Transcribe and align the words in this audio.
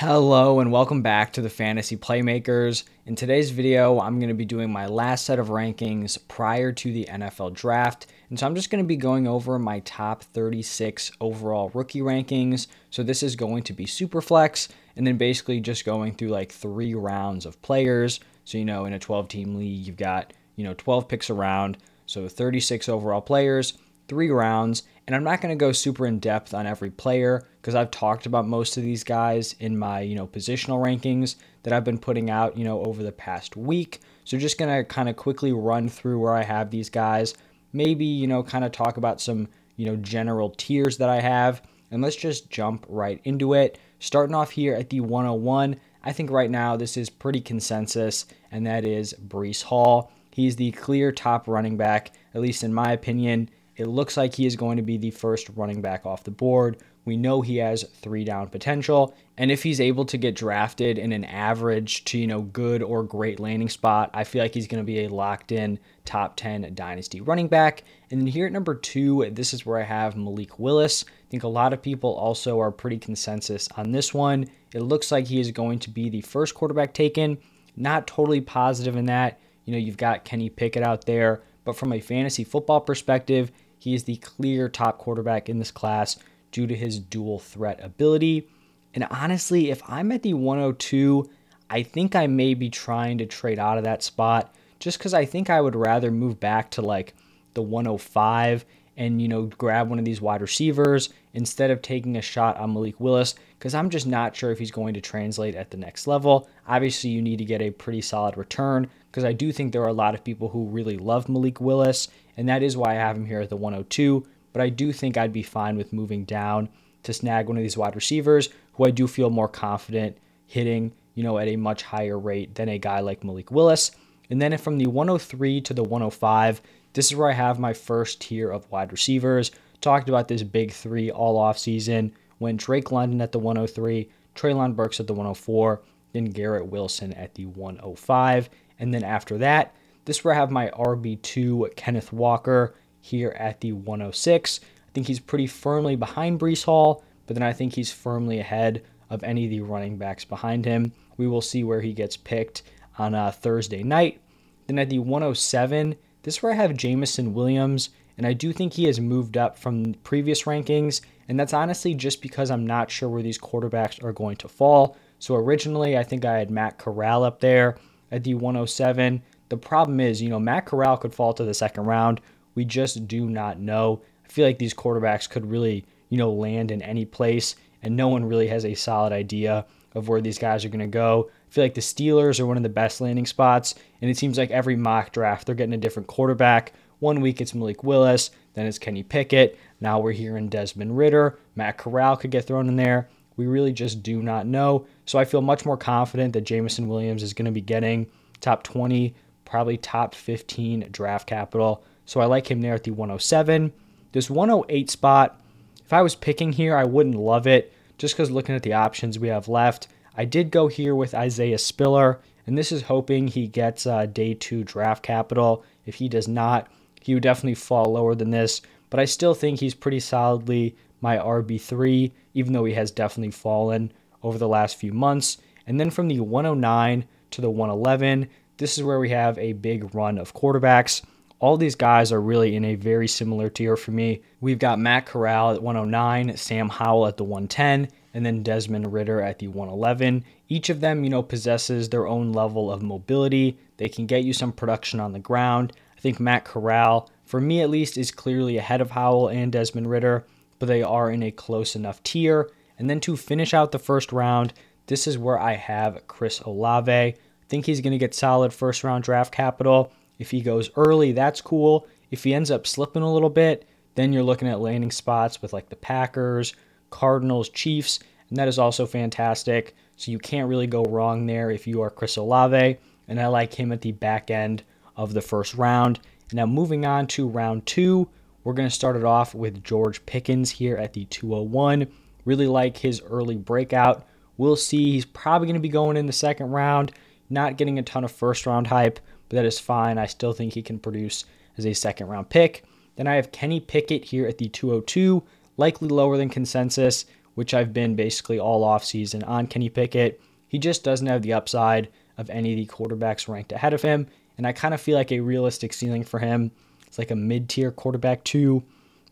Hello 0.00 0.60
and 0.60 0.70
welcome 0.70 1.00
back 1.00 1.32
to 1.32 1.40
the 1.40 1.48
Fantasy 1.48 1.96
Playmakers. 1.96 2.84
In 3.06 3.16
today's 3.16 3.50
video, 3.50 3.98
I'm 3.98 4.18
going 4.18 4.28
to 4.28 4.34
be 4.34 4.44
doing 4.44 4.70
my 4.70 4.84
last 4.84 5.24
set 5.24 5.38
of 5.38 5.48
rankings 5.48 6.18
prior 6.28 6.70
to 6.70 6.92
the 6.92 7.06
NFL 7.10 7.54
draft. 7.54 8.06
And 8.28 8.38
so 8.38 8.44
I'm 8.44 8.54
just 8.54 8.68
going 8.68 8.84
to 8.84 8.86
be 8.86 8.98
going 8.98 9.26
over 9.26 9.58
my 9.58 9.80
top 9.80 10.22
36 10.22 11.12
overall 11.18 11.70
rookie 11.72 12.02
rankings. 12.02 12.66
So 12.90 13.02
this 13.02 13.22
is 13.22 13.36
going 13.36 13.62
to 13.62 13.72
be 13.72 13.86
super 13.86 14.20
flex 14.20 14.68
and 14.96 15.06
then 15.06 15.16
basically 15.16 15.60
just 15.60 15.86
going 15.86 16.12
through 16.12 16.28
like 16.28 16.52
three 16.52 16.94
rounds 16.94 17.46
of 17.46 17.62
players. 17.62 18.20
So, 18.44 18.58
you 18.58 18.66
know, 18.66 18.84
in 18.84 18.92
a 18.92 18.98
12 18.98 19.28
team 19.28 19.54
league, 19.54 19.86
you've 19.86 19.96
got, 19.96 20.34
you 20.56 20.64
know, 20.64 20.74
12 20.74 21.08
picks 21.08 21.30
around. 21.30 21.78
So 22.04 22.28
36 22.28 22.90
overall 22.90 23.22
players, 23.22 23.72
three 24.08 24.28
rounds. 24.28 24.82
And 25.06 25.16
I'm 25.16 25.24
not 25.24 25.40
going 25.40 25.56
to 25.56 25.64
go 25.64 25.72
super 25.72 26.06
in 26.06 26.18
depth 26.18 26.52
on 26.52 26.66
every 26.66 26.90
player 26.90 27.46
because 27.66 27.74
I've 27.74 27.90
talked 27.90 28.26
about 28.26 28.46
most 28.46 28.76
of 28.76 28.84
these 28.84 29.02
guys 29.02 29.56
in 29.58 29.76
my, 29.76 29.98
you 29.98 30.14
know, 30.14 30.28
positional 30.28 30.80
rankings 30.80 31.34
that 31.64 31.72
I've 31.72 31.82
been 31.82 31.98
putting 31.98 32.30
out, 32.30 32.56
you 32.56 32.62
know, 32.62 32.80
over 32.84 33.02
the 33.02 33.10
past 33.10 33.56
week. 33.56 34.02
So 34.22 34.38
just 34.38 34.56
going 34.56 34.72
to 34.72 34.84
kind 34.84 35.08
of 35.08 35.16
quickly 35.16 35.50
run 35.50 35.88
through 35.88 36.20
where 36.20 36.32
I 36.32 36.44
have 36.44 36.70
these 36.70 36.88
guys. 36.88 37.34
Maybe, 37.72 38.04
you 38.04 38.28
know, 38.28 38.44
kind 38.44 38.64
of 38.64 38.70
talk 38.70 38.98
about 38.98 39.20
some, 39.20 39.48
you 39.74 39.86
know, 39.86 39.96
general 39.96 40.50
tiers 40.50 40.98
that 40.98 41.08
I 41.08 41.18
have. 41.18 41.60
And 41.90 42.02
let's 42.02 42.14
just 42.14 42.50
jump 42.50 42.86
right 42.88 43.20
into 43.24 43.54
it. 43.54 43.80
Starting 43.98 44.36
off 44.36 44.52
here 44.52 44.76
at 44.76 44.88
the 44.90 45.00
101, 45.00 45.74
I 46.04 46.12
think 46.12 46.30
right 46.30 46.52
now 46.52 46.76
this 46.76 46.96
is 46.96 47.10
pretty 47.10 47.40
consensus, 47.40 48.26
and 48.52 48.64
that 48.68 48.86
is 48.86 49.12
Breece 49.26 49.64
Hall. 49.64 50.12
He's 50.30 50.54
the 50.54 50.70
clear 50.70 51.10
top 51.10 51.48
running 51.48 51.76
back, 51.76 52.12
at 52.32 52.40
least 52.40 52.62
in 52.62 52.72
my 52.72 52.92
opinion. 52.92 53.50
It 53.74 53.88
looks 53.88 54.16
like 54.16 54.36
he 54.36 54.46
is 54.46 54.54
going 54.54 54.76
to 54.76 54.84
be 54.84 54.98
the 54.98 55.10
first 55.10 55.50
running 55.56 55.82
back 55.82 56.06
off 56.06 56.22
the 56.22 56.30
board. 56.30 56.78
We 57.06 57.16
know 57.16 57.40
he 57.40 57.58
has 57.58 57.84
three 57.84 58.24
down 58.24 58.48
potential. 58.48 59.14
And 59.38 59.50
if 59.50 59.62
he's 59.62 59.80
able 59.80 60.04
to 60.06 60.18
get 60.18 60.34
drafted 60.34 60.98
in 60.98 61.12
an 61.12 61.24
average 61.24 62.04
to, 62.06 62.18
you 62.18 62.26
know, 62.26 62.42
good 62.42 62.82
or 62.82 63.04
great 63.04 63.38
landing 63.38 63.68
spot, 63.68 64.10
I 64.12 64.24
feel 64.24 64.42
like 64.42 64.54
he's 64.54 64.66
going 64.66 64.82
to 64.82 64.86
be 64.86 65.04
a 65.04 65.08
locked 65.08 65.52
in 65.52 65.78
top 66.04 66.36
10 66.36 66.74
dynasty 66.74 67.20
running 67.20 67.46
back. 67.46 67.84
And 68.10 68.20
then 68.20 68.26
here 68.26 68.46
at 68.46 68.52
number 68.52 68.74
two, 68.74 69.30
this 69.30 69.54
is 69.54 69.64
where 69.64 69.78
I 69.78 69.84
have 69.84 70.16
Malik 70.16 70.58
Willis. 70.58 71.04
I 71.06 71.30
think 71.30 71.44
a 71.44 71.48
lot 71.48 71.72
of 71.72 71.80
people 71.80 72.12
also 72.12 72.58
are 72.60 72.72
pretty 72.72 72.98
consensus 72.98 73.68
on 73.76 73.92
this 73.92 74.12
one. 74.12 74.46
It 74.74 74.82
looks 74.82 75.12
like 75.12 75.28
he 75.28 75.38
is 75.38 75.52
going 75.52 75.78
to 75.80 75.90
be 75.90 76.08
the 76.08 76.22
first 76.22 76.54
quarterback 76.54 76.92
taken. 76.92 77.38
Not 77.76 78.08
totally 78.08 78.40
positive 78.40 78.96
in 78.96 79.06
that. 79.06 79.38
You 79.64 79.72
know, 79.72 79.78
you've 79.78 79.96
got 79.96 80.24
Kenny 80.24 80.50
Pickett 80.50 80.82
out 80.82 81.06
there, 81.06 81.42
but 81.64 81.76
from 81.76 81.92
a 81.92 82.00
fantasy 82.00 82.42
football 82.42 82.80
perspective, 82.80 83.52
he 83.78 83.94
is 83.94 84.04
the 84.04 84.16
clear 84.16 84.68
top 84.68 84.98
quarterback 84.98 85.48
in 85.48 85.58
this 85.58 85.70
class 85.70 86.16
due 86.56 86.66
to 86.66 86.74
his 86.74 86.98
dual 86.98 87.38
threat 87.38 87.78
ability. 87.82 88.48
And 88.94 89.06
honestly, 89.10 89.70
if 89.70 89.82
I'm 89.86 90.10
at 90.10 90.22
the 90.22 90.32
102, 90.32 91.28
I 91.68 91.82
think 91.82 92.16
I 92.16 92.26
may 92.28 92.54
be 92.54 92.70
trying 92.70 93.18
to 93.18 93.26
trade 93.26 93.58
out 93.58 93.76
of 93.76 93.84
that 93.84 94.02
spot 94.02 94.54
just 94.78 94.96
because 94.96 95.12
I 95.12 95.26
think 95.26 95.50
I 95.50 95.60
would 95.60 95.76
rather 95.76 96.10
move 96.10 96.40
back 96.40 96.70
to 96.70 96.80
like 96.80 97.12
the 97.52 97.60
105 97.60 98.64
and, 98.96 99.20
you 99.20 99.28
know, 99.28 99.50
grab 99.58 99.90
one 99.90 99.98
of 99.98 100.06
these 100.06 100.22
wide 100.22 100.40
receivers 100.40 101.10
instead 101.34 101.70
of 101.70 101.82
taking 101.82 102.16
a 102.16 102.22
shot 102.22 102.56
on 102.56 102.72
Malik 102.72 102.98
Willis 102.98 103.34
because 103.58 103.74
I'm 103.74 103.90
just 103.90 104.06
not 104.06 104.34
sure 104.34 104.50
if 104.50 104.58
he's 104.58 104.70
going 104.70 104.94
to 104.94 105.02
translate 105.02 105.54
at 105.54 105.70
the 105.70 105.76
next 105.76 106.06
level. 106.06 106.48
Obviously, 106.66 107.10
you 107.10 107.20
need 107.20 107.36
to 107.36 107.44
get 107.44 107.60
a 107.60 107.68
pretty 107.68 108.00
solid 108.00 108.38
return 108.38 108.88
because 109.10 109.24
I 109.24 109.34
do 109.34 109.52
think 109.52 109.72
there 109.72 109.82
are 109.82 109.88
a 109.88 109.92
lot 109.92 110.14
of 110.14 110.24
people 110.24 110.48
who 110.48 110.68
really 110.68 110.96
love 110.96 111.28
Malik 111.28 111.60
Willis 111.60 112.08
and 112.38 112.48
that 112.48 112.62
is 112.62 112.78
why 112.78 112.92
I 112.92 112.94
have 112.94 113.16
him 113.16 113.26
here 113.26 113.40
at 113.40 113.50
the 113.50 113.56
102. 113.56 114.26
But 114.56 114.62
I 114.62 114.70
do 114.70 114.90
think 114.90 115.18
I'd 115.18 115.34
be 115.34 115.42
fine 115.42 115.76
with 115.76 115.92
moving 115.92 116.24
down 116.24 116.70
to 117.02 117.12
snag 117.12 117.46
one 117.46 117.58
of 117.58 117.62
these 117.62 117.76
wide 117.76 117.94
receivers 117.94 118.48
who 118.72 118.86
I 118.86 118.90
do 118.90 119.06
feel 119.06 119.28
more 119.28 119.48
confident 119.48 120.16
hitting, 120.46 120.92
you 121.14 121.22
know, 121.22 121.36
at 121.36 121.48
a 121.48 121.56
much 121.56 121.82
higher 121.82 122.18
rate 122.18 122.54
than 122.54 122.70
a 122.70 122.78
guy 122.78 123.00
like 123.00 123.22
Malik 123.22 123.50
Willis. 123.50 123.90
And 124.30 124.40
then 124.40 124.56
from 124.56 124.78
the 124.78 124.86
103 124.86 125.60
to 125.60 125.74
the 125.74 125.82
105, 125.82 126.62
this 126.94 127.04
is 127.04 127.14
where 127.14 127.28
I 127.28 127.34
have 127.34 127.58
my 127.58 127.74
first 127.74 128.22
tier 128.22 128.50
of 128.50 128.70
wide 128.70 128.92
receivers. 128.92 129.50
Talked 129.82 130.08
about 130.08 130.26
this 130.26 130.42
big 130.42 130.72
three 130.72 131.10
all 131.10 131.36
off 131.36 131.58
season 131.58 132.14
when 132.38 132.56
Drake 132.56 132.90
London 132.90 133.20
at 133.20 133.32
the 133.32 133.38
103, 133.38 134.08
Treylon 134.34 134.74
Burks 134.74 135.00
at 135.00 135.06
the 135.06 135.12
104, 135.12 135.82
then 136.14 136.30
Garrett 136.30 136.68
Wilson 136.68 137.12
at 137.12 137.34
the 137.34 137.44
105. 137.44 138.48
And 138.78 138.94
then 138.94 139.04
after 139.04 139.36
that, 139.36 139.74
this 140.06 140.16
is 140.16 140.24
where 140.24 140.32
I 140.32 140.38
have 140.38 140.50
my 140.50 140.70
RB2 140.70 141.76
Kenneth 141.76 142.10
Walker 142.10 142.74
here 143.06 143.30
at 143.38 143.60
the 143.60 143.72
106. 143.72 144.60
I 144.62 144.92
think 144.92 145.06
he's 145.06 145.20
pretty 145.20 145.46
firmly 145.46 145.96
behind 145.96 146.40
Breece 146.40 146.64
Hall, 146.64 147.04
but 147.26 147.34
then 147.34 147.42
I 147.42 147.52
think 147.52 147.74
he's 147.74 147.92
firmly 147.92 148.40
ahead 148.40 148.82
of 149.08 149.22
any 149.22 149.44
of 149.44 149.50
the 149.50 149.60
running 149.60 149.96
backs 149.96 150.24
behind 150.24 150.64
him. 150.64 150.92
We 151.16 151.26
will 151.26 151.40
see 151.40 151.64
where 151.64 151.80
he 151.80 151.92
gets 151.92 152.16
picked 152.16 152.62
on 152.98 153.14
a 153.14 153.26
uh, 153.26 153.30
Thursday 153.30 153.82
night. 153.82 154.20
Then 154.66 154.78
at 154.78 154.90
the 154.90 154.98
107, 154.98 155.96
this 156.22 156.36
is 156.36 156.42
where 156.42 156.52
I 156.52 156.56
have 156.56 156.76
Jameson 156.76 157.34
Williams, 157.34 157.90
and 158.18 158.26
I 158.26 158.32
do 158.32 158.52
think 158.52 158.72
he 158.72 158.84
has 158.84 158.98
moved 158.98 159.36
up 159.36 159.56
from 159.56 159.94
previous 160.02 160.42
rankings, 160.42 161.00
and 161.28 161.38
that's 161.38 161.52
honestly 161.52 161.94
just 161.94 162.20
because 162.20 162.50
I'm 162.50 162.66
not 162.66 162.90
sure 162.90 163.08
where 163.08 163.22
these 163.22 163.38
quarterbacks 163.38 164.02
are 164.02 164.12
going 164.12 164.36
to 164.38 164.48
fall. 164.48 164.96
So 165.18 165.36
originally, 165.36 165.96
I 165.96 166.02
think 166.02 166.24
I 166.24 166.38
had 166.38 166.50
Matt 166.50 166.78
Corral 166.78 167.22
up 167.22 167.40
there 167.40 167.76
at 168.10 168.24
the 168.24 168.34
107. 168.34 169.22
The 169.48 169.56
problem 169.56 170.00
is, 170.00 170.20
you 170.20 170.28
know, 170.28 170.40
Matt 170.40 170.66
Corral 170.66 170.96
could 170.96 171.14
fall 171.14 171.32
to 171.34 171.44
the 171.44 171.54
second 171.54 171.84
round. 171.84 172.20
We 172.56 172.64
just 172.64 173.06
do 173.06 173.28
not 173.28 173.60
know. 173.60 174.02
I 174.24 174.28
feel 174.28 174.44
like 174.44 174.58
these 174.58 174.74
quarterbacks 174.74 175.30
could 175.30 175.48
really, 175.48 175.84
you 176.08 176.18
know, 176.18 176.32
land 176.32 176.72
in 176.72 176.82
any 176.82 177.04
place, 177.04 177.54
and 177.82 177.96
no 177.96 178.08
one 178.08 178.24
really 178.24 178.48
has 178.48 178.64
a 178.64 178.74
solid 178.74 179.12
idea 179.12 179.64
of 179.94 180.08
where 180.08 180.20
these 180.20 180.38
guys 180.38 180.64
are 180.64 180.68
going 180.68 180.80
to 180.80 180.86
go. 180.88 181.30
I 181.48 181.52
feel 181.52 181.64
like 181.64 181.74
the 181.74 181.80
Steelers 181.80 182.40
are 182.40 182.46
one 182.46 182.56
of 182.56 182.64
the 182.64 182.68
best 182.68 183.00
landing 183.00 183.26
spots, 183.26 183.76
and 184.00 184.10
it 184.10 184.16
seems 184.16 184.36
like 184.36 184.50
every 184.50 184.74
mock 184.74 185.12
draft 185.12 185.46
they're 185.46 185.54
getting 185.54 185.74
a 185.74 185.78
different 185.78 186.08
quarterback. 186.08 186.72
One 186.98 187.20
week 187.20 187.40
it's 187.40 187.54
Malik 187.54 187.84
Willis, 187.84 188.30
then 188.54 188.66
it's 188.66 188.78
Kenny 188.78 189.02
Pickett. 189.02 189.58
Now 189.80 190.00
we're 190.00 190.12
hearing 190.12 190.48
Desmond 190.48 190.96
Ridder. 190.96 191.38
Matt 191.54 191.78
Corral 191.78 192.16
could 192.16 192.30
get 192.30 192.46
thrown 192.46 192.68
in 192.68 192.76
there. 192.76 193.08
We 193.36 193.46
really 193.46 193.72
just 193.72 194.02
do 194.02 194.22
not 194.22 194.46
know. 194.46 194.86
So 195.04 195.18
I 195.18 195.26
feel 195.26 195.42
much 195.42 195.66
more 195.66 195.76
confident 195.76 196.32
that 196.32 196.42
Jameson 196.42 196.88
Williams 196.88 197.22
is 197.22 197.34
going 197.34 197.44
to 197.44 197.52
be 197.52 197.60
getting 197.60 198.06
top 198.40 198.62
20 198.62 199.14
probably 199.44 199.76
top 199.78 200.14
15 200.14 200.88
draft 200.90 201.26
capital. 201.26 201.84
So 202.06 202.20
I 202.20 202.24
like 202.24 202.50
him 202.50 202.62
there 202.62 202.74
at 202.74 202.84
the 202.84 202.92
107. 202.92 203.72
This 204.12 204.30
108 204.30 204.88
spot, 204.90 205.40
if 205.84 205.92
I 205.92 206.02
was 206.02 206.14
picking 206.14 206.52
here, 206.52 206.76
I 206.76 206.84
wouldn't 206.84 207.16
love 207.16 207.46
it 207.46 207.72
just 207.98 208.14
because 208.14 208.30
looking 208.30 208.54
at 208.54 208.62
the 208.62 208.72
options 208.72 209.18
we 209.18 209.28
have 209.28 209.48
left. 209.48 209.88
I 210.16 210.24
did 210.24 210.50
go 210.50 210.68
here 210.68 210.94
with 210.94 211.14
Isaiah 211.14 211.58
Spiller, 211.58 212.20
and 212.46 212.56
this 212.56 212.72
is 212.72 212.82
hoping 212.82 213.28
he 213.28 213.46
gets 213.46 213.86
uh, 213.86 214.06
day 214.06 214.34
two 214.34 214.64
draft 214.64 215.02
capital. 215.02 215.64
If 215.84 215.96
he 215.96 216.08
does 216.08 216.28
not, 216.28 216.68
he 217.02 217.14
would 217.14 217.22
definitely 217.22 217.54
fall 217.54 217.92
lower 217.92 218.14
than 218.14 218.30
this, 218.30 218.62
but 218.88 219.00
I 219.00 219.04
still 219.04 219.34
think 219.34 219.60
he's 219.60 219.74
pretty 219.74 220.00
solidly 220.00 220.76
my 221.00 221.18
RB3, 221.18 222.10
even 222.34 222.52
though 222.52 222.64
he 222.64 222.74
has 222.74 222.90
definitely 222.90 223.32
fallen 223.32 223.92
over 224.22 224.38
the 224.38 224.48
last 224.48 224.76
few 224.76 224.92
months. 224.92 225.38
And 225.66 225.78
then 225.78 225.90
from 225.90 226.08
the 226.08 226.20
109 226.20 227.04
to 227.32 227.40
the 227.40 227.50
111, 227.50 228.28
this 228.56 228.78
is 228.78 228.84
where 228.84 228.98
we 228.98 229.10
have 229.10 229.36
a 229.38 229.52
big 229.52 229.94
run 229.94 230.18
of 230.18 230.34
quarterbacks. 230.34 231.02
All 231.38 231.58
these 231.58 231.74
guys 231.74 232.12
are 232.12 232.20
really 232.20 232.56
in 232.56 232.64
a 232.64 232.76
very 232.76 233.06
similar 233.06 233.50
tier 233.50 233.76
for 233.76 233.90
me. 233.90 234.22
We've 234.40 234.58
got 234.58 234.78
Matt 234.78 235.04
Corral 235.04 235.52
at 235.52 235.62
109, 235.62 236.36
Sam 236.36 236.70
Howell 236.70 237.06
at 237.06 237.18
the 237.18 237.24
110, 237.24 237.88
and 238.14 238.24
then 238.24 238.42
Desmond 238.42 238.90
Ridder 238.90 239.20
at 239.20 239.38
the 239.38 239.48
111. 239.48 240.24
Each 240.48 240.70
of 240.70 240.80
them, 240.80 241.04
you 241.04 241.10
know, 241.10 241.22
possesses 241.22 241.90
their 241.90 242.06
own 242.06 242.32
level 242.32 242.72
of 242.72 242.82
mobility. 242.82 243.58
They 243.76 243.90
can 243.90 244.06
get 244.06 244.24
you 244.24 244.32
some 244.32 244.52
production 244.52 244.98
on 244.98 245.12
the 245.12 245.18
ground. 245.18 245.74
I 245.94 246.00
think 246.00 246.18
Matt 246.18 246.46
Corral, 246.46 247.10
for 247.26 247.40
me 247.40 247.60
at 247.60 247.68
least, 247.68 247.98
is 247.98 248.10
clearly 248.10 248.56
ahead 248.56 248.80
of 248.80 248.92
Howell 248.92 249.28
and 249.28 249.52
Desmond 249.52 249.90
Ridder, 249.90 250.24
but 250.58 250.66
they 250.66 250.82
are 250.82 251.10
in 251.10 251.22
a 251.22 251.30
close 251.30 251.76
enough 251.76 252.02
tier. 252.02 252.50
And 252.78 252.88
then 252.88 253.00
to 253.00 253.16
finish 253.16 253.52
out 253.52 253.72
the 253.72 253.78
first 253.78 254.10
round, 254.10 254.54
this 254.86 255.06
is 255.06 255.18
where 255.18 255.38
I 255.38 255.54
have 255.54 256.06
Chris 256.06 256.40
Olave. 256.40 256.90
I 256.92 257.14
think 257.48 257.66
he's 257.66 257.82
going 257.82 257.92
to 257.92 257.98
get 257.98 258.14
solid 258.14 258.54
first 258.54 258.84
round 258.84 259.04
draft 259.04 259.32
capital. 259.32 259.92
If 260.18 260.30
he 260.30 260.40
goes 260.40 260.70
early, 260.76 261.12
that's 261.12 261.40
cool. 261.40 261.86
If 262.10 262.24
he 262.24 262.34
ends 262.34 262.50
up 262.50 262.66
slipping 262.66 263.02
a 263.02 263.12
little 263.12 263.30
bit, 263.30 263.66
then 263.94 264.12
you're 264.12 264.22
looking 264.22 264.48
at 264.48 264.60
landing 264.60 264.90
spots 264.90 265.42
with 265.42 265.52
like 265.52 265.68
the 265.68 265.76
Packers, 265.76 266.54
Cardinals, 266.90 267.48
Chiefs, 267.48 267.98
and 268.28 268.38
that 268.38 268.48
is 268.48 268.58
also 268.58 268.86
fantastic. 268.86 269.74
So 269.96 270.10
you 270.10 270.18
can't 270.18 270.48
really 270.48 270.66
go 270.66 270.84
wrong 270.84 271.26
there 271.26 271.50
if 271.50 271.66
you 271.66 271.80
are 271.82 271.90
Chris 271.90 272.16
Olave, 272.16 272.76
and 273.08 273.20
I 273.20 273.26
like 273.28 273.54
him 273.54 273.72
at 273.72 273.80
the 273.80 273.92
back 273.92 274.30
end 274.30 274.62
of 274.96 275.14
the 275.14 275.22
first 275.22 275.54
round. 275.54 276.00
Now 276.32 276.46
moving 276.46 276.84
on 276.84 277.06
to 277.08 277.28
round 277.28 277.66
two, 277.66 278.08
we're 278.44 278.52
going 278.52 278.68
to 278.68 278.74
start 278.74 278.96
it 278.96 279.04
off 279.04 279.34
with 279.34 279.64
George 279.64 280.04
Pickens 280.06 280.50
here 280.50 280.76
at 280.76 280.92
the 280.92 281.04
201. 281.06 281.88
Really 282.24 282.46
like 282.46 282.76
his 282.76 283.02
early 283.02 283.36
breakout. 283.36 284.06
We'll 284.36 284.56
see. 284.56 284.92
He's 284.92 285.04
probably 285.04 285.46
going 285.46 285.54
to 285.54 285.60
be 285.60 285.68
going 285.68 285.96
in 285.96 286.06
the 286.06 286.12
second 286.12 286.50
round. 286.50 286.92
Not 287.28 287.56
getting 287.56 287.78
a 287.78 287.82
ton 287.82 288.04
of 288.04 288.12
first 288.12 288.46
round 288.46 288.68
hype, 288.68 289.00
but 289.28 289.36
that 289.36 289.44
is 289.44 289.58
fine. 289.58 289.98
I 289.98 290.06
still 290.06 290.32
think 290.32 290.52
he 290.52 290.62
can 290.62 290.78
produce 290.78 291.24
as 291.58 291.66
a 291.66 291.72
second 291.74 292.08
round 292.08 292.28
pick. 292.28 292.64
Then 292.96 293.06
I 293.06 293.16
have 293.16 293.32
Kenny 293.32 293.60
Pickett 293.60 294.04
here 294.04 294.26
at 294.26 294.38
the 294.38 294.48
202, 294.48 295.22
likely 295.56 295.88
lower 295.88 296.16
than 296.16 296.28
consensus. 296.28 297.04
which 297.34 297.52
I've 297.52 297.74
been 297.74 297.94
basically 297.94 298.38
all 298.38 298.64
offseason 298.64 299.26
on 299.28 299.46
Kenny 299.46 299.68
Pickett. 299.68 300.20
He 300.48 300.58
just 300.58 300.82
doesn't 300.82 301.06
have 301.06 301.20
the 301.20 301.34
upside 301.34 301.88
of 302.16 302.30
any 302.30 302.52
of 302.52 302.56
the 302.56 302.66
quarterbacks 302.66 303.28
ranked 303.28 303.52
ahead 303.52 303.74
of 303.74 303.82
him. 303.82 304.06
And 304.38 304.46
I 304.46 304.52
kind 304.52 304.72
of 304.72 304.80
feel 304.80 304.96
like 304.96 305.12
a 305.12 305.20
realistic 305.20 305.74
ceiling 305.74 306.02
for 306.02 306.18
him. 306.18 306.50
It's 306.86 306.98
like 306.98 307.10
a 307.10 307.16
mid 307.16 307.50
tier 307.50 307.70
quarterback, 307.70 308.24
two, 308.24 308.62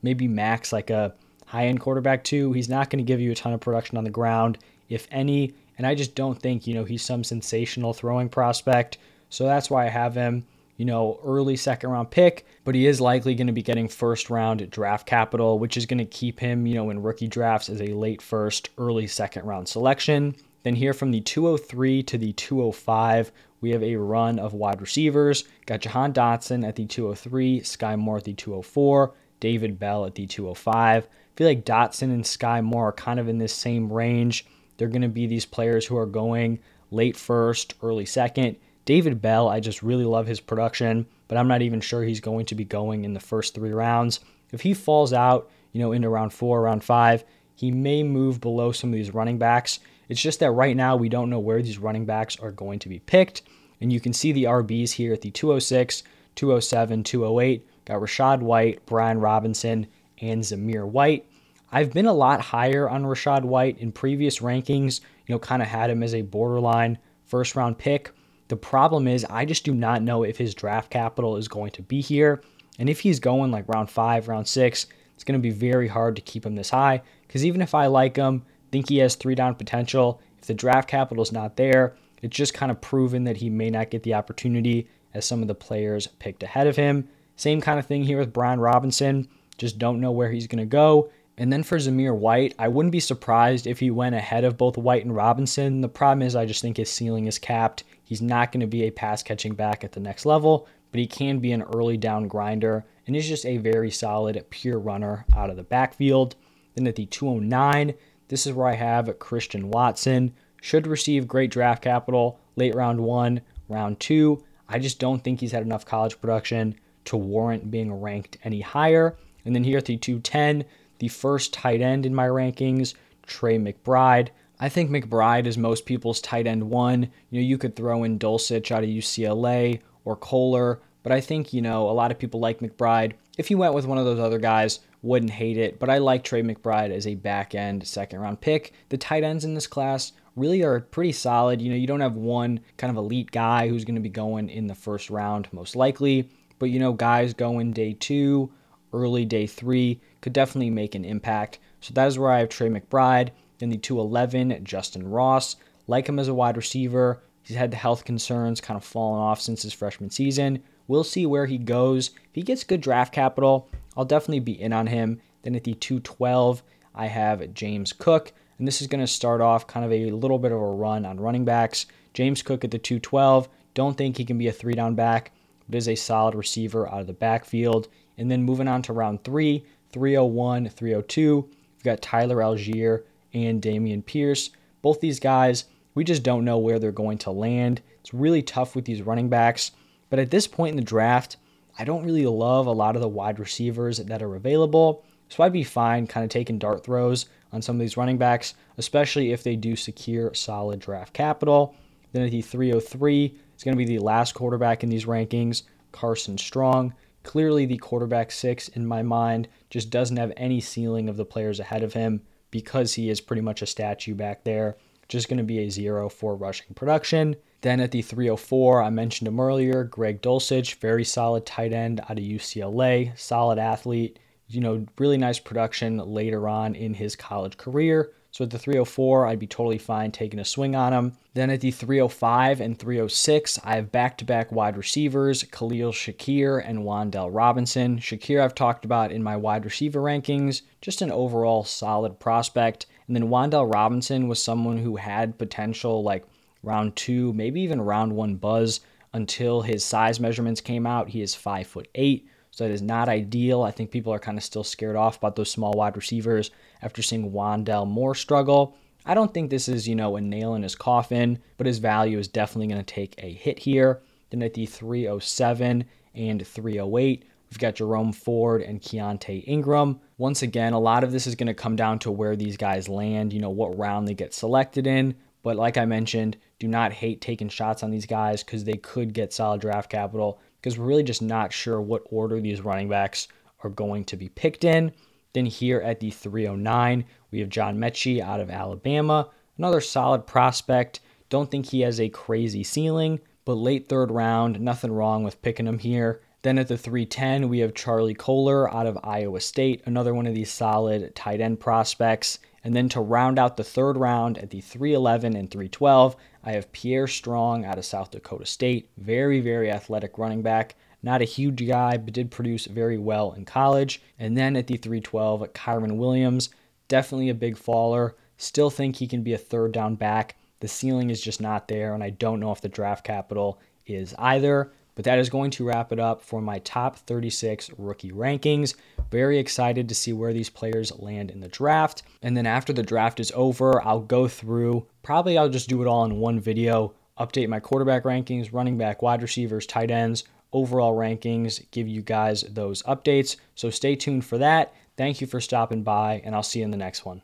maybe 0.02 0.26
max 0.26 0.72
like 0.72 0.88
a 0.88 1.14
high 1.46 1.66
end 1.66 1.80
quarterback, 1.80 2.24
two. 2.24 2.52
He's 2.52 2.68
not 2.68 2.88
going 2.88 3.04
to 3.04 3.06
give 3.06 3.20
you 3.20 3.30
a 3.30 3.34
ton 3.34 3.52
of 3.52 3.60
production 3.60 3.98
on 3.98 4.04
the 4.04 4.10
ground, 4.10 4.56
if 4.88 5.06
any. 5.10 5.52
And 5.78 5.86
I 5.86 5.94
just 5.94 6.14
don't 6.14 6.40
think, 6.40 6.66
you 6.66 6.74
know, 6.74 6.84
he's 6.84 7.02
some 7.02 7.24
sensational 7.24 7.92
throwing 7.92 8.28
prospect. 8.28 8.98
So 9.28 9.44
that's 9.44 9.70
why 9.70 9.86
I 9.86 9.88
have 9.88 10.14
him, 10.14 10.46
you 10.76 10.84
know, 10.84 11.18
early 11.24 11.56
second 11.56 11.90
round 11.90 12.10
pick, 12.10 12.46
but 12.64 12.74
he 12.74 12.86
is 12.86 13.00
likely 13.00 13.34
going 13.34 13.48
to 13.48 13.52
be 13.52 13.62
getting 13.62 13.88
first 13.88 14.30
round 14.30 14.68
draft 14.70 15.06
capital, 15.06 15.58
which 15.58 15.76
is 15.76 15.86
going 15.86 15.98
to 15.98 16.04
keep 16.04 16.38
him, 16.38 16.66
you 16.66 16.74
know, 16.74 16.90
in 16.90 17.02
rookie 17.02 17.28
drafts 17.28 17.68
as 17.68 17.80
a 17.80 17.88
late 17.88 18.22
first, 18.22 18.70
early 18.78 19.06
second 19.06 19.44
round 19.44 19.68
selection. 19.68 20.34
Then 20.62 20.74
here 20.74 20.94
from 20.94 21.10
the 21.10 21.20
203 21.20 22.02
to 22.04 22.18
the 22.18 22.32
205, 22.32 23.32
we 23.60 23.70
have 23.70 23.82
a 23.82 23.96
run 23.96 24.38
of 24.38 24.54
wide 24.54 24.80
receivers. 24.80 25.44
Got 25.66 25.80
Jahan 25.80 26.12
Dotson 26.12 26.66
at 26.66 26.76
the 26.76 26.86
203, 26.86 27.60
Skyy 27.60 27.98
Moore 27.98 28.18
at 28.18 28.24
the 28.24 28.34
204, 28.34 29.14
David 29.40 29.78
Bell 29.78 30.06
at 30.06 30.14
the 30.14 30.26
205. 30.26 31.04
I 31.04 31.08
feel 31.36 31.46
like 31.46 31.64
Dotson 31.64 32.04
and 32.04 32.24
Skyy 32.24 32.62
Moore 32.62 32.88
are 32.88 32.92
kind 32.92 33.20
of 33.20 33.28
in 33.28 33.38
this 33.38 33.52
same 33.52 33.92
range. 33.92 34.46
They're 34.76 34.88
going 34.88 35.02
to 35.02 35.08
be 35.08 35.26
these 35.26 35.46
players 35.46 35.86
who 35.86 35.96
are 35.96 36.06
going 36.06 36.58
late 36.90 37.16
first, 37.16 37.74
early 37.82 38.06
second. 38.06 38.56
David 38.84 39.22
Bell, 39.22 39.48
I 39.48 39.60
just 39.60 39.82
really 39.82 40.04
love 40.04 40.26
his 40.26 40.40
production, 40.40 41.06
but 41.28 41.38
I'm 41.38 41.48
not 41.48 41.62
even 41.62 41.80
sure 41.80 42.02
he's 42.02 42.20
going 42.20 42.46
to 42.46 42.54
be 42.54 42.64
going 42.64 43.04
in 43.04 43.14
the 43.14 43.20
first 43.20 43.54
three 43.54 43.72
rounds. 43.72 44.20
If 44.52 44.60
he 44.60 44.74
falls 44.74 45.12
out, 45.12 45.50
you 45.72 45.80
know, 45.80 45.92
into 45.92 46.08
round 46.08 46.32
four, 46.32 46.62
round 46.62 46.84
five, 46.84 47.24
he 47.54 47.70
may 47.70 48.02
move 48.02 48.40
below 48.40 48.72
some 48.72 48.90
of 48.90 48.94
these 48.94 49.14
running 49.14 49.38
backs. 49.38 49.80
It's 50.08 50.20
just 50.20 50.40
that 50.40 50.50
right 50.50 50.76
now 50.76 50.96
we 50.96 51.08
don't 51.08 51.30
know 51.30 51.38
where 51.38 51.62
these 51.62 51.78
running 51.78 52.04
backs 52.04 52.38
are 52.38 52.52
going 52.52 52.78
to 52.80 52.88
be 52.88 52.98
picked. 52.98 53.42
And 53.80 53.92
you 53.92 54.00
can 54.00 54.12
see 54.12 54.32
the 54.32 54.44
RBs 54.44 54.92
here 54.92 55.12
at 55.12 55.22
the 55.22 55.30
206, 55.30 56.02
207, 56.34 57.04
208. 57.04 57.66
Got 57.84 58.00
Rachaad 58.00 58.40
White, 58.40 58.84
Brian 58.86 59.18
Robinson, 59.18 59.86
and 60.20 60.42
Zamir 60.42 60.86
White. 60.86 61.26
I've 61.72 61.92
been 61.92 62.06
a 62.06 62.12
lot 62.12 62.40
higher 62.40 62.88
on 62.88 63.04
Rachaad 63.04 63.42
White 63.42 63.78
in 63.78 63.92
previous 63.92 64.38
rankings, 64.38 65.00
you 65.26 65.34
know, 65.34 65.38
kind 65.38 65.62
of 65.62 65.68
had 65.68 65.90
him 65.90 66.02
as 66.02 66.14
a 66.14 66.22
borderline 66.22 66.98
first 67.24 67.56
round 67.56 67.78
pick. 67.78 68.12
The 68.48 68.56
problem 68.56 69.08
is, 69.08 69.24
I 69.28 69.44
just 69.44 69.64
do 69.64 69.74
not 69.74 70.02
know 70.02 70.22
if 70.22 70.36
his 70.36 70.54
draft 70.54 70.90
capital 70.90 71.36
is 71.36 71.48
going 71.48 71.70
to 71.72 71.82
be 71.82 72.00
here. 72.00 72.42
And 72.78 72.90
if 72.90 73.00
he's 73.00 73.20
going 73.20 73.50
like 73.50 73.68
round 73.68 73.90
five, 73.90 74.28
round 74.28 74.46
six, 74.46 74.86
it's 75.14 75.24
going 75.24 75.40
to 75.40 75.42
be 75.42 75.50
very 75.50 75.88
hard 75.88 76.16
to 76.16 76.22
keep 76.22 76.44
him 76.44 76.54
this 76.54 76.70
high. 76.70 77.02
Because 77.26 77.44
even 77.44 77.62
if 77.62 77.74
I 77.74 77.86
like 77.86 78.16
him, 78.16 78.44
think 78.70 78.88
he 78.88 78.98
has 78.98 79.14
three 79.14 79.36
down 79.36 79.54
potential, 79.54 80.20
if 80.38 80.46
the 80.46 80.54
draft 80.54 80.88
capital 80.88 81.22
is 81.22 81.30
not 81.30 81.56
there, 81.56 81.96
it's 82.22 82.36
just 82.36 82.54
kind 82.54 82.72
of 82.72 82.80
proven 82.80 83.24
that 83.24 83.36
he 83.36 83.48
may 83.48 83.70
not 83.70 83.90
get 83.90 84.02
the 84.02 84.14
opportunity 84.14 84.88
as 85.14 85.24
some 85.24 85.42
of 85.42 85.48
the 85.48 85.54
players 85.54 86.08
picked 86.18 86.42
ahead 86.42 86.66
of 86.66 86.74
him. 86.74 87.08
Same 87.36 87.60
kind 87.60 87.78
of 87.78 87.86
thing 87.86 88.02
here 88.02 88.18
with 88.18 88.32
Brian 88.32 88.58
Robinson. 88.58 89.28
Just 89.58 89.78
don't 89.78 90.00
know 90.00 90.10
where 90.10 90.32
he's 90.32 90.48
going 90.48 90.58
to 90.58 90.66
go. 90.66 91.10
And 91.36 91.52
then 91.52 91.64
for 91.64 91.78
Zamir 91.78 92.16
White, 92.16 92.54
I 92.58 92.68
wouldn't 92.68 92.92
be 92.92 93.00
surprised 93.00 93.66
if 93.66 93.80
he 93.80 93.90
went 93.90 94.14
ahead 94.14 94.44
of 94.44 94.56
both 94.56 94.78
White 94.78 95.04
and 95.04 95.14
Robinson. 95.14 95.80
The 95.80 95.88
problem 95.88 96.22
is, 96.22 96.36
I 96.36 96.46
just 96.46 96.62
think 96.62 96.76
his 96.76 96.90
ceiling 96.90 97.26
is 97.26 97.38
capped. 97.38 97.82
He's 98.04 98.22
not 98.22 98.52
going 98.52 98.60
to 98.60 98.66
be 98.66 98.84
a 98.84 98.92
pass 98.92 99.22
catching 99.22 99.54
back 99.54 99.82
at 99.82 99.92
the 99.92 100.00
next 100.00 100.26
level, 100.26 100.68
but 100.92 101.00
he 101.00 101.06
can 101.06 101.40
be 101.40 101.50
an 101.50 101.62
early 101.62 101.96
down 101.96 102.28
grinder 102.28 102.84
and 103.06 103.16
is 103.16 103.26
just 103.26 103.44
a 103.44 103.56
very 103.56 103.90
solid 103.90 104.44
pure 104.50 104.78
runner 104.78 105.26
out 105.34 105.50
of 105.50 105.56
the 105.56 105.64
backfield. 105.64 106.36
Then 106.74 106.86
at 106.86 106.94
the 106.96 107.06
209, 107.06 107.94
this 108.28 108.46
is 108.46 108.52
where 108.52 108.68
I 108.68 108.74
have 108.74 109.18
Christian 109.18 109.70
Watson. 109.70 110.34
Should 110.62 110.86
receive 110.86 111.28
great 111.28 111.50
draft 111.50 111.82
capital 111.82 112.38
late 112.56 112.74
round 112.74 113.00
one, 113.00 113.40
round 113.68 113.98
two. 113.98 114.44
I 114.68 114.78
just 114.78 114.98
don't 114.98 115.22
think 115.22 115.40
he's 115.40 115.52
had 115.52 115.62
enough 115.62 115.84
college 115.84 116.20
production 116.20 116.76
to 117.06 117.16
warrant 117.16 117.70
being 117.70 117.92
ranked 117.92 118.38
any 118.44 118.60
higher. 118.60 119.16
And 119.44 119.54
then 119.54 119.64
here 119.64 119.78
at 119.78 119.84
the 119.84 119.96
210, 119.96 120.64
the 120.98 121.08
first 121.08 121.52
tight 121.52 121.80
end 121.80 122.06
in 122.06 122.14
my 122.14 122.26
rankings, 122.26 122.94
Trey 123.26 123.58
McBride. 123.58 124.28
I 124.60 124.68
think 124.68 124.90
McBride 124.90 125.46
is 125.46 125.58
most 125.58 125.86
people's 125.86 126.20
tight 126.20 126.46
end 126.46 126.70
one. 126.70 127.10
You 127.30 127.40
know, 127.40 127.46
you 127.46 127.58
could 127.58 127.76
throw 127.76 128.04
in 128.04 128.18
Dulcich 128.18 128.70
out 128.70 128.84
of 128.84 128.88
UCLA 128.88 129.80
or 130.04 130.16
Kolar, 130.16 130.80
but 131.02 131.12
I 131.12 131.20
think, 131.20 131.52
you 131.52 131.60
know, 131.60 131.88
a 131.88 131.92
lot 131.92 132.10
of 132.10 132.18
people 132.18 132.40
like 132.40 132.60
McBride. 132.60 133.14
If 133.36 133.50
you 133.50 133.58
went 133.58 133.74
with 133.74 133.86
one 133.86 133.98
of 133.98 134.04
those 134.04 134.20
other 134.20 134.38
guys, 134.38 134.80
wouldn't 135.02 135.32
hate 135.32 135.58
it, 135.58 135.78
but 135.78 135.90
I 135.90 135.98
like 135.98 136.24
Trey 136.24 136.42
McBride 136.42 136.90
as 136.90 137.06
a 137.06 137.14
back 137.14 137.54
end 137.54 137.86
second 137.86 138.20
round 138.20 138.40
pick. 138.40 138.72
The 138.88 138.96
tight 138.96 139.22
ends 139.22 139.44
in 139.44 139.54
this 139.54 139.66
class 139.66 140.12
really 140.34 140.62
are 140.62 140.80
pretty 140.80 141.12
solid. 141.12 141.60
You 141.60 141.70
know, 141.70 141.76
you 141.76 141.86
don't 141.86 142.00
have 142.00 142.14
one 142.14 142.60
kind 142.78 142.90
of 142.90 142.96
elite 142.96 143.30
guy 143.30 143.68
who's 143.68 143.84
going 143.84 143.96
to 143.96 144.00
be 144.00 144.08
going 144.08 144.48
in 144.48 144.66
the 144.66 144.74
first 144.74 145.10
round, 145.10 145.48
most 145.52 145.76
likely, 145.76 146.30
but 146.58 146.70
you 146.70 146.78
know, 146.78 146.92
guys 146.92 147.34
going 147.34 147.72
day 147.72 147.92
two, 147.92 148.50
early 148.94 149.24
day 149.24 149.46
three 149.46 150.00
could 150.20 150.32
definitely 150.32 150.70
make 150.70 150.94
an 150.94 151.04
impact. 151.04 151.58
So 151.80 151.92
that 151.94 152.06
is 152.06 152.18
where 152.18 152.30
I 152.30 152.38
have 152.38 152.48
Trey 152.48 152.68
McBride. 152.68 153.30
In 153.60 153.70
the 153.70 153.76
211, 153.76 154.64
Justyn 154.64 155.02
Ross. 155.04 155.56
Like 155.86 156.08
him 156.08 156.18
as 156.18 156.28
a 156.28 156.34
wide 156.34 156.56
receiver. 156.56 157.22
He's 157.42 157.56
had 157.56 157.70
the 157.70 157.76
health 157.76 158.04
concerns 158.04 158.60
kind 158.60 158.76
of 158.76 158.84
fallen 158.84 159.20
off 159.20 159.40
since 159.40 159.62
his 159.62 159.74
freshman 159.74 160.10
season. 160.10 160.62
We'll 160.88 161.04
see 161.04 161.26
where 161.26 161.46
he 161.46 161.58
goes. 161.58 162.08
If 162.08 162.34
he 162.34 162.42
gets 162.42 162.64
good 162.64 162.80
draft 162.80 163.12
capital, 163.12 163.68
I'll 163.96 164.04
definitely 164.04 164.40
be 164.40 164.60
in 164.60 164.72
on 164.72 164.86
him. 164.86 165.20
Then 165.42 165.54
at 165.54 165.64
the 165.64 165.74
212, 165.74 166.62
I 166.94 167.06
have 167.06 167.52
James 167.54 167.92
Cook. 167.92 168.32
And 168.58 168.66
this 168.66 168.80
is 168.80 168.86
going 168.86 169.00
to 169.00 169.06
start 169.06 169.40
off 169.40 169.66
kind 169.66 169.84
of 169.84 169.92
a 169.92 170.10
little 170.10 170.38
bit 170.38 170.52
of 170.52 170.60
a 170.60 170.66
run 170.66 171.04
on 171.04 171.20
running 171.20 171.44
backs. 171.44 171.86
James 172.12 172.42
Cook 172.42 172.64
at 172.64 172.70
the 172.70 172.78
212. 172.78 173.48
Don't 173.74 173.96
think 173.96 174.16
he 174.16 174.24
can 174.24 174.38
be 174.38 174.48
a 174.48 174.52
three 174.52 174.74
down 174.74 174.94
back, 174.94 175.32
but 175.68 175.76
is 175.76 175.88
a 175.88 175.96
solid 175.96 176.34
receiver 176.34 176.88
out 176.88 177.00
of 177.00 177.06
the 177.06 177.12
backfield. 177.12 177.88
And 178.18 178.30
then 178.30 178.42
moving 178.42 178.68
on 178.68 178.82
to 178.82 178.92
round 178.92 179.24
three, 179.24 179.64
301, 179.92 180.68
302, 180.68 181.48
we've 181.76 181.84
got 181.84 182.02
Tyler 182.02 182.36
Allgeier 182.36 183.04
and 183.32 183.62
Dameon 183.62 184.04
Pierce. 184.04 184.50
Both 184.82 185.00
these 185.00 185.20
guys, 185.20 185.64
we 185.94 186.04
just 186.04 186.22
don't 186.22 186.44
know 186.44 186.58
where 186.58 186.78
they're 186.78 186.92
going 186.92 187.18
to 187.18 187.30
land. 187.30 187.80
It's 188.00 188.14
really 188.14 188.42
tough 188.42 188.74
with 188.74 188.84
these 188.84 189.02
running 189.02 189.28
backs. 189.28 189.72
But 190.10 190.18
at 190.18 190.30
this 190.30 190.46
point 190.46 190.70
in 190.70 190.76
the 190.76 190.82
draft, 190.82 191.36
I 191.78 191.84
don't 191.84 192.04
really 192.04 192.26
love 192.26 192.66
a 192.66 192.72
lot 192.72 192.96
of 192.96 193.02
the 193.02 193.08
wide 193.08 193.38
receivers 193.38 193.98
that 193.98 194.22
are 194.22 194.36
available. 194.36 195.04
So 195.28 195.42
I'd 195.42 195.52
be 195.52 195.64
fine 195.64 196.06
kind 196.06 196.22
of 196.22 196.30
taking 196.30 196.58
dart 196.58 196.84
throws 196.84 197.26
on 197.52 197.62
some 197.62 197.76
of 197.76 197.80
these 197.80 197.96
running 197.96 198.18
backs, 198.18 198.54
especially 198.78 199.32
if 199.32 199.42
they 199.42 199.56
do 199.56 199.74
secure 199.74 200.34
solid 200.34 200.80
draft 200.80 201.12
capital. 201.12 201.74
Then 202.12 202.24
at 202.24 202.30
the 202.30 202.42
303, 202.42 203.38
it's 203.54 203.64
going 203.64 203.76
to 203.76 203.84
be 203.84 203.84
the 203.84 203.98
last 203.98 204.34
quarterback 204.34 204.82
in 204.84 204.88
these 204.88 205.06
rankings, 205.06 205.62
Carson 205.90 206.38
Strong. 206.38 206.94
Clearly, 207.24 207.66
the 207.66 207.78
quarterback 207.78 208.30
six 208.30 208.68
in 208.68 208.86
my 208.86 209.02
mind 209.02 209.48
just 209.70 209.90
doesn't 209.90 210.18
have 210.18 210.32
any 210.36 210.60
ceiling 210.60 211.08
of 211.08 211.16
the 211.16 211.24
players 211.24 211.58
ahead 211.58 211.82
of 211.82 211.94
him 211.94 212.22
because 212.52 212.94
he 212.94 213.10
is 213.10 213.20
pretty 213.20 213.42
much 213.42 213.62
a 213.62 213.66
statue 213.66 214.14
back 214.14 214.44
there. 214.44 214.76
Just 215.08 215.28
going 215.28 215.38
to 215.38 215.42
be 215.42 215.58
a 215.58 215.70
zero 215.70 216.08
for 216.08 216.36
rushing 216.36 216.72
production. 216.74 217.34
Then 217.62 217.80
at 217.80 217.90
the 217.90 218.02
304, 218.02 218.82
I 218.82 218.90
mentioned 218.90 219.26
him 219.26 219.40
earlier, 219.40 219.84
Greg 219.84 220.20
Dulcich, 220.20 220.76
very 220.76 221.02
solid 221.02 221.46
tight 221.46 221.72
end 221.72 222.00
out 222.00 222.18
of 222.18 222.18
UCLA, 222.18 223.18
solid 223.18 223.58
athlete, 223.58 224.18
you 224.48 224.60
know, 224.60 224.86
really 224.98 225.16
nice 225.16 225.38
production 225.38 225.96
later 225.96 226.46
on 226.46 226.74
in 226.74 226.94
his 226.94 227.16
college 227.16 227.56
career. 227.56 228.12
So 228.34 228.42
at 228.42 228.50
the 228.50 228.58
304, 228.58 229.28
I'd 229.28 229.38
be 229.38 229.46
totally 229.46 229.78
fine 229.78 230.10
taking 230.10 230.40
a 230.40 230.44
swing 230.44 230.74
on 230.74 230.92
him. 230.92 231.12
Then 231.34 231.50
at 231.50 231.60
the 231.60 231.70
305 231.70 232.60
and 232.60 232.76
306, 232.76 233.60
I 233.62 233.76
have 233.76 233.92
back 233.92 234.18
to 234.18 234.24
back 234.24 234.50
wide 234.50 234.76
receivers, 234.76 235.44
Khalil 235.44 235.92
Shakir 235.92 236.60
and 236.68 236.80
Wan'Dale 236.80 237.30
Robinson. 237.32 238.00
Shakir, 238.00 238.42
I've 238.42 238.56
talked 238.56 238.84
about 238.84 239.12
in 239.12 239.22
my 239.22 239.36
wide 239.36 239.64
receiver 239.64 240.00
rankings, 240.00 240.62
just 240.80 241.00
an 241.00 241.12
overall 241.12 241.62
solid 241.62 242.18
prospect. 242.18 242.86
And 243.06 243.14
then 243.14 243.28
Wan'Dale 243.28 243.72
Robinson 243.72 244.26
was 244.26 244.42
someone 244.42 244.78
who 244.78 244.96
had 244.96 245.38
potential 245.38 246.02
like 246.02 246.24
round 246.64 246.96
two, 246.96 247.32
maybe 247.34 247.60
even 247.60 247.80
round 247.80 248.16
one 248.16 248.34
buzz 248.34 248.80
until 249.12 249.62
his 249.62 249.84
size 249.84 250.18
measurements 250.18 250.60
came 250.60 250.88
out. 250.88 251.10
He 251.10 251.22
is 251.22 251.36
five 251.36 251.68
foot 251.68 251.86
eight, 251.94 252.26
so 252.54 252.64
it 252.64 252.70
is 252.70 252.82
not 252.82 253.08
ideal. 253.08 253.62
I 253.62 253.72
think 253.72 253.90
people 253.90 254.12
are 254.12 254.20
kind 254.20 254.38
of 254.38 254.44
still 254.44 254.62
scared 254.62 254.94
off 254.94 255.16
about 255.16 255.34
those 255.34 255.50
small 255.50 255.72
wide 255.72 255.96
receivers 255.96 256.52
after 256.82 257.02
seeing 257.02 257.32
Rondale 257.32 257.84
Moore 257.84 258.14
struggle. 258.14 258.76
I 259.04 259.14
don't 259.14 259.34
think 259.34 259.50
this 259.50 259.68
is, 259.68 259.88
you 259.88 259.96
know, 259.96 260.14
a 260.14 260.20
nail 260.20 260.54
in 260.54 260.62
his 260.62 260.76
coffin, 260.76 261.40
but 261.56 261.66
his 261.66 261.78
value 261.78 262.16
is 262.16 262.28
definitely 262.28 262.68
going 262.68 262.84
to 262.84 262.94
take 262.94 263.16
a 263.18 263.32
hit 263.32 263.58
here. 263.58 264.02
Then 264.30 264.40
at 264.44 264.54
the 264.54 264.66
307 264.66 265.84
and 266.14 266.46
308, 266.46 267.24
we've 267.50 267.58
got 267.58 267.74
Jerome 267.74 268.12
Ford 268.12 268.62
and 268.62 268.80
Keaontay 268.80 269.42
Ingram. 269.48 269.98
Once 270.16 270.42
again, 270.42 270.74
a 270.74 270.78
lot 270.78 271.02
of 271.02 271.10
this 271.10 271.26
is 271.26 271.34
going 271.34 271.48
to 271.48 271.54
come 271.54 271.74
down 271.74 271.98
to 272.00 272.12
where 272.12 272.36
these 272.36 272.56
guys 272.56 272.88
land, 272.88 273.32
you 273.32 273.40
know, 273.40 273.50
what 273.50 273.76
round 273.76 274.06
they 274.06 274.14
get 274.14 274.32
selected 274.32 274.86
in. 274.86 275.16
But 275.42 275.56
like 275.56 275.76
I 275.76 275.86
mentioned, 275.86 276.36
do 276.60 276.68
not 276.68 276.92
hate 276.92 277.20
taking 277.20 277.48
shots 277.48 277.82
on 277.82 277.90
these 277.90 278.06
guys 278.06 278.44
because 278.44 278.62
they 278.62 278.76
could 278.76 279.12
get 279.12 279.32
solid 279.32 279.60
draft 279.60 279.90
capital 279.90 280.40
because 280.64 280.78
we're 280.78 280.86
really 280.86 281.02
just 281.02 281.20
not 281.20 281.52
sure 281.52 281.78
what 281.78 282.06
order 282.06 282.40
these 282.40 282.62
running 282.62 282.88
backs 282.88 283.28
are 283.62 283.68
going 283.68 284.02
to 284.02 284.16
be 284.16 284.30
picked 284.30 284.64
in. 284.64 284.90
Then 285.34 285.44
here 285.44 285.78
at 285.82 286.00
the 286.00 286.10
309, 286.10 287.04
we 287.30 287.40
have 287.40 287.50
John 287.50 287.76
Metchie 287.76 288.22
out 288.22 288.40
of 288.40 288.48
Alabama, 288.48 289.28
another 289.58 289.82
solid 289.82 290.26
prospect. 290.26 291.00
Don't 291.28 291.50
think 291.50 291.66
he 291.66 291.82
has 291.82 292.00
a 292.00 292.08
crazy 292.08 292.64
ceiling, 292.64 293.20
but 293.44 293.56
late 293.56 293.90
third 293.90 294.10
round, 294.10 294.58
nothing 294.58 294.90
wrong 294.90 295.22
with 295.22 295.42
picking 295.42 295.66
him 295.66 295.80
here. 295.80 296.22
Then 296.44 296.58
at 296.58 296.68
the 296.68 296.76
310, 296.76 297.48
we 297.48 297.60
have 297.60 297.72
Charlie 297.72 298.12
Kolar 298.12 298.70
out 298.70 298.86
of 298.86 298.98
Iowa 299.02 299.40
State, 299.40 299.80
another 299.86 300.12
one 300.12 300.26
of 300.26 300.34
these 300.34 300.52
solid 300.52 301.14
tight 301.14 301.40
end 301.40 301.58
prospects. 301.58 302.38
And 302.62 302.76
then 302.76 302.90
to 302.90 303.00
round 303.00 303.38
out 303.38 303.56
the 303.56 303.64
third 303.64 303.96
round 303.96 304.36
at 304.36 304.50
the 304.50 304.60
311 304.60 305.36
and 305.36 305.50
312, 305.50 306.14
I 306.44 306.52
have 306.52 306.70
Pierre 306.70 307.06
Strong 307.06 307.64
out 307.64 307.78
of 307.78 307.86
South 307.86 308.10
Dakota 308.10 308.44
State, 308.44 308.90
very, 308.98 309.40
very 309.40 309.70
athletic 309.70 310.18
running 310.18 310.42
back. 310.42 310.74
Not 311.02 311.22
a 311.22 311.24
huge 311.24 311.66
guy, 311.66 311.96
but 311.96 312.12
did 312.12 312.30
produce 312.30 312.66
very 312.66 312.98
well 312.98 313.32
in 313.32 313.46
college. 313.46 314.02
And 314.18 314.36
then 314.36 314.54
at 314.54 314.66
the 314.66 314.76
312, 314.76 315.50
Kyren 315.54 315.96
Williams, 315.96 316.50
definitely 316.88 317.30
a 317.30 317.34
big 317.34 317.56
faller. 317.56 318.16
Still 318.36 318.68
think 318.68 318.96
he 318.96 319.06
can 319.06 319.22
be 319.22 319.32
a 319.32 319.38
third 319.38 319.72
down 319.72 319.94
back. 319.94 320.36
The 320.60 320.68
ceiling 320.68 321.08
is 321.08 321.22
just 321.22 321.40
not 321.40 321.68
there, 321.68 321.94
and 321.94 322.04
I 322.04 322.10
don't 322.10 322.40
know 322.40 322.52
if 322.52 322.60
the 322.60 322.68
draft 322.68 323.02
capital 323.02 323.62
is 323.86 324.14
either. 324.18 324.72
But 324.94 325.04
that 325.06 325.18
is 325.18 325.28
going 325.28 325.50
to 325.52 325.64
wrap 325.64 325.92
it 325.92 325.98
up 325.98 326.22
for 326.22 326.40
my 326.40 326.60
top 326.60 326.96
36 326.96 327.70
rookie 327.78 328.12
rankings. 328.12 328.74
Very 329.10 329.38
excited 329.38 329.88
to 329.88 329.94
see 329.94 330.12
where 330.12 330.32
these 330.32 330.50
players 330.50 330.96
land 330.98 331.30
in 331.30 331.40
the 331.40 331.48
draft. 331.48 332.02
And 332.22 332.36
then 332.36 332.46
after 332.46 332.72
the 332.72 332.82
draft 332.82 333.20
is 333.20 333.32
over, 333.34 333.82
I'll 333.84 334.00
go 334.00 334.28
through, 334.28 334.86
probably 335.02 335.36
I'll 335.36 335.48
just 335.48 335.68
do 335.68 335.82
it 335.82 335.88
all 335.88 336.04
in 336.04 336.16
one 336.16 336.38
video, 336.38 336.94
update 337.18 337.48
my 337.48 337.60
quarterback 337.60 338.04
rankings, 338.04 338.52
running 338.52 338.78
back, 338.78 339.02
wide 339.02 339.22
receivers, 339.22 339.66
tight 339.66 339.90
ends, 339.90 340.24
overall 340.52 340.96
rankings, 340.96 341.64
give 341.72 341.88
you 341.88 342.00
guys 342.00 342.42
those 342.42 342.82
updates. 342.84 343.36
So 343.54 343.70
stay 343.70 343.96
tuned 343.96 344.24
for 344.24 344.38
that. 344.38 344.72
Thank 344.96 345.20
you 345.20 345.26
for 345.26 345.40
stopping 345.40 345.82
by, 345.82 346.22
and 346.24 346.34
I'll 346.36 346.44
see 346.44 346.60
you 346.60 346.64
in 346.64 346.70
the 346.70 346.76
next 346.76 347.04
one. 347.04 347.22